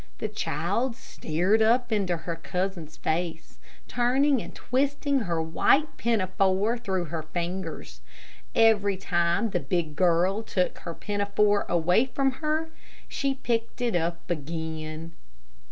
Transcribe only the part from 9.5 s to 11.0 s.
the big girl took her